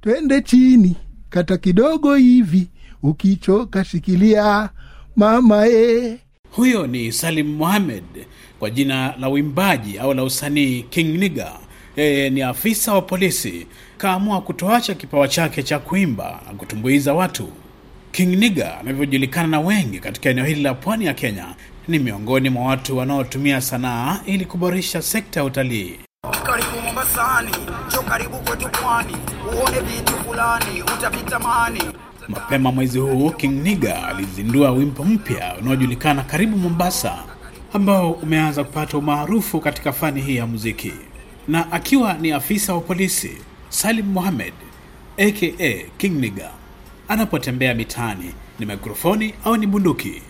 [0.00, 0.96] twende chini
[1.30, 2.68] kata kidogo hivi
[3.02, 4.70] ukichoka shikilia
[5.16, 6.18] mama e
[6.50, 8.04] Huyo ni Salim Mohamed
[8.58, 11.52] kwa jina la uimbaji au la usanii King Niga.
[11.96, 13.66] Yeye ni afisa wa polisi,
[13.98, 17.48] kaamua kutoacha kipawa chake cha kuimba na kutumbuiza watu.
[18.12, 21.46] King Niga anavyojulikana na wengi katika eneo hili la pwani ya Kenya,
[21.88, 25.98] ni miongoni mwa watu wanaotumia sanaa ili kuboresha sekta ya utalii.
[27.16, 27.56] Karibu
[27.88, 29.16] njoo karibu kwetu pwani,
[29.46, 31.82] uone vitu fulani utavitamani.
[32.28, 37.18] Mapema mwezi huu King Nigga alizindua wimbo mpya unaojulikana Karibu Mombasa,
[37.72, 40.92] ambao umeanza kupata umaarufu katika fani hii ya muziki.
[41.48, 44.52] Na akiwa ni afisa wa polisi, Salim Mohamed
[45.18, 46.50] aka King Nigga
[47.08, 50.22] anapotembea mitaani, ni mikrofoni au ni bunduki?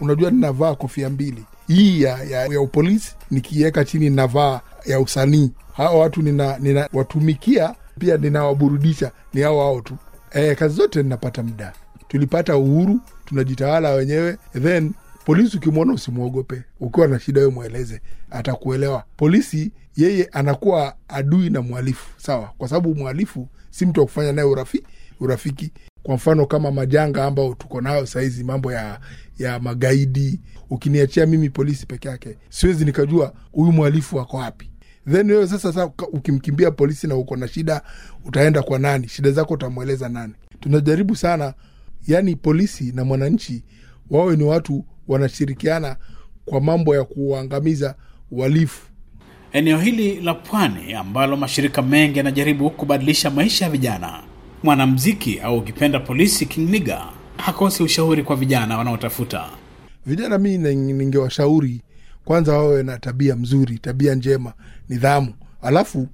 [0.00, 5.52] unajua ninavaa kofia mbili hii ya, ya, ya upolisi nikiweka chini ninavaa ya usanii.
[5.76, 9.12] Hawa watu ninawatumikia, nina pia ninawaburudisha.
[9.34, 9.96] Ni hao hao tu.
[10.32, 11.72] E, kazi zote ninapata mda,
[12.08, 14.92] tulipata uhuru tunajitawala wenyewe then
[15.24, 16.62] polisi ukimwona usimwogope.
[16.80, 19.04] Ukiwa na shida wewe mweleze atakuelewa.
[19.16, 22.52] Polisi yeye anakuwa adui na mhalifu sawa?
[22.58, 24.82] Kwa sababu mhalifu si mtu wa kufanya naye urafi,
[25.20, 25.72] urafiki.
[26.02, 29.00] Kwa mfano kama majanga ambayo tuko nayo sahizi mambo ya
[29.38, 30.40] ya magaidi.
[30.70, 34.70] Ukiniachia mimi polisi peke yake siwezi nikajua huyu mhalifu ako wapi
[35.10, 37.82] then wewe sasa, sasa ukimkimbia polisi na uko na shida
[38.24, 39.08] utaenda kwa nani?
[39.08, 40.32] Shida zako utamweleza nani?
[40.60, 41.54] Tunajaribu sana
[42.06, 43.62] yani polisi na mwananchi
[44.10, 45.96] wawe ni watu wanashirikiana
[46.44, 47.94] kwa mambo ya kuangamiza
[48.30, 48.86] uhalifu.
[49.52, 54.22] Eneo hili la pwani ambalo mashirika mengi yanajaribu kubadilisha maisha ya vijana,
[54.62, 57.02] mwanamziki au ukipenda polisi King Niga
[57.36, 59.44] hakosi ushauri kwa vijana wanaotafuta.
[60.06, 61.80] Vijana mi ning- ningewashauri
[62.24, 64.52] kwanza wawe na tabia mzuri tabia njema
[64.88, 65.34] nidhamu.
[65.62, 66.08] Alafu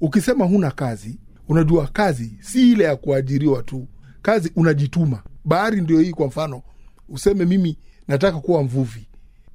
[0.00, 3.86] ukisema huna kazi unajua kazi si ile ya kuajiriwa tu.
[4.22, 5.22] Kazi unajituma.
[5.44, 6.62] Bahari ndio hii kwa mfano.
[7.08, 9.06] Useme mimi nataka kuwa mvuvi.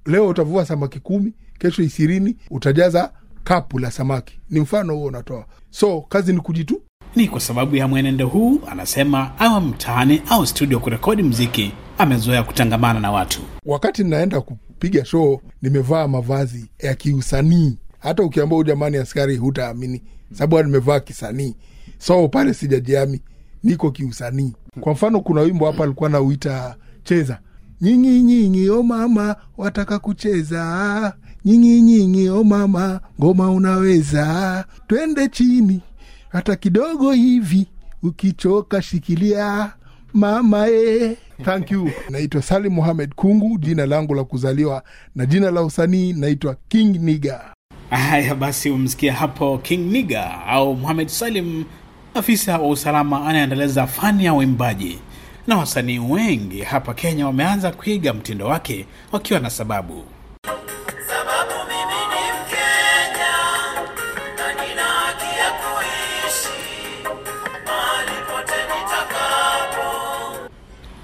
[0.06, 3.12] Leo utavua samaki kumi kesho ishirini utajaza
[3.44, 4.40] kapu la samaki.
[4.50, 5.46] Ni mfano huo unatoa.
[5.70, 6.82] So kazi ni kujitu
[7.16, 13.00] Ni kwa sababu ya mwenendo huu, anasema awa mtaani au studio kurekodi mziki, amezoea kutangamana
[13.00, 13.42] na watu.
[13.66, 14.42] wakati ninaenda
[14.80, 17.78] kupiga show nimevaa mavazi ya kiusanii.
[18.00, 20.02] Hata ukiambia huyu jamani askari hutaamini.
[20.34, 21.56] Sababu nimevaa kisanii.
[21.98, 23.22] So pale sijajiami.
[23.64, 24.54] Niko kiusanii.
[24.80, 27.40] Kwa mfano kuna wimbo hapa alikuwa nauita cheza.
[27.82, 31.14] Nyinyi nyinyi o mama wataka kucheza.
[31.46, 34.66] Nyinyi nyinyi o mama ngoma unaweza.
[34.88, 35.82] Twende chini
[36.30, 37.68] hata kidogo hivi
[38.04, 39.74] ukichoka shikilia
[40.14, 41.18] mama e.
[41.44, 41.92] Thank you.
[42.10, 44.84] Naitwa Salim Mohamed Kungu, jina langu la kuzaliwa
[45.16, 47.42] na jina la usanii naitwa King Niga.
[47.90, 51.66] Haya basi, umsikia hapo King Niga au Muhamed Salim,
[52.14, 55.00] afisa wa usalama anayeendeleza fani ya uimbaji,
[55.48, 59.50] na wasanii wengi hapa Kenya wameanza kuiga mtindo wake wakiwa na.
[59.50, 60.04] Sababu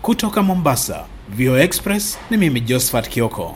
[0.05, 3.55] Kutoka Mombasa, VOA Express ni mimi Josephat Kioko.